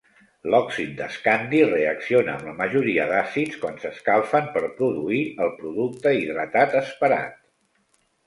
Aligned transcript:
L'oxid 0.51 0.93
d'escandi 1.01 1.59
reacciona 1.65 2.31
amb 2.37 2.47
la 2.47 2.53
majoria 2.61 3.05
d'àcids 3.11 3.59
quan 3.65 3.77
s'escalfen 3.83 4.49
per 4.55 4.65
produir 4.79 5.21
el 5.45 5.53
producte 5.61 6.17
hidratat 6.23 6.75
esperat. 6.81 7.37